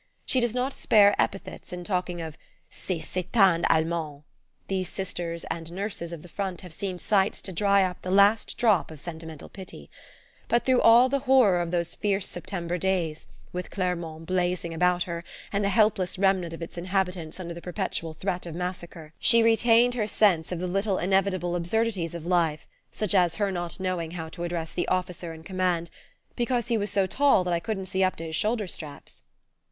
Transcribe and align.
She 0.25 0.39
does 0.39 0.55
not 0.55 0.73
spare 0.73 1.13
epithets 1.21 1.71
in 1.71 1.83
talking 1.83 2.21
of 2.23 2.35
"ces 2.71 3.07
satanes 3.07 3.67
Allemands" 3.69 4.23
these 4.67 4.89
Sisters 4.89 5.43
and 5.51 5.71
nurses 5.71 6.11
of 6.11 6.23
the 6.23 6.27
front 6.27 6.61
have 6.61 6.73
seen 6.73 6.97
sights 6.97 7.39
to 7.43 7.51
dry 7.51 7.83
up 7.83 8.01
the 8.01 8.09
last 8.09 8.57
drop 8.57 8.89
of 8.89 8.99
sentimental 8.99 9.47
pity 9.47 9.91
but 10.47 10.65
through 10.65 10.81
all 10.81 11.07
the 11.07 11.19
horror 11.29 11.61
of 11.61 11.69
those 11.69 11.93
fierce 11.93 12.27
September 12.27 12.79
days, 12.79 13.27
with 13.53 13.69
Clermont 13.69 14.25
blazing 14.25 14.73
about 14.73 15.03
her 15.03 15.23
and 15.53 15.63
the 15.63 15.69
helpless 15.69 16.17
remnant 16.17 16.53
of 16.55 16.63
its 16.63 16.79
inhabitants 16.79 17.39
under 17.39 17.53
the 17.53 17.61
perpetual 17.61 18.15
threat 18.15 18.47
of 18.47 18.55
massacre, 18.55 19.13
she 19.19 19.43
retained 19.43 19.93
her 19.93 20.07
sense 20.07 20.51
of 20.51 20.57
the 20.57 20.65
little 20.65 20.97
inevitable 20.97 21.55
absurdities 21.55 22.15
of 22.15 22.25
life, 22.25 22.65
such 22.91 23.13
as 23.13 23.35
her 23.35 23.51
not 23.51 23.79
knowing 23.79 24.09
how 24.09 24.29
to 24.29 24.43
address 24.43 24.73
the 24.73 24.87
officer 24.87 25.31
in 25.31 25.43
command 25.43 25.91
"because 26.35 26.69
he 26.69 26.75
was 26.79 26.89
so 26.89 27.05
tall 27.05 27.43
that 27.43 27.53
I 27.53 27.59
couldn't 27.59 27.85
see 27.85 28.03
up 28.03 28.15
to 28.15 28.23
his 28.25 28.35
shoulder 28.35 28.65
straps." 28.65 29.21